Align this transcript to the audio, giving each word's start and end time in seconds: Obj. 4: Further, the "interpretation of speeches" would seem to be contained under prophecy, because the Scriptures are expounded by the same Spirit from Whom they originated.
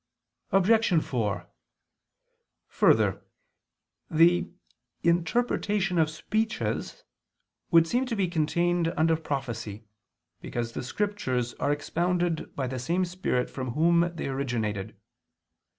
Obj. 0.51 0.99
4: 1.05 1.45
Further, 2.69 3.21
the 4.09 4.49
"interpretation 5.03 5.99
of 5.99 6.09
speeches" 6.09 7.03
would 7.69 7.85
seem 7.87 8.07
to 8.07 8.15
be 8.15 8.27
contained 8.27 8.91
under 8.97 9.15
prophecy, 9.15 9.85
because 10.41 10.71
the 10.71 10.81
Scriptures 10.83 11.53
are 11.59 11.71
expounded 11.71 12.55
by 12.55 12.65
the 12.65 12.79
same 12.79 13.05
Spirit 13.05 13.47
from 13.47 13.73
Whom 13.73 14.09
they 14.15 14.27
originated. 14.27 14.97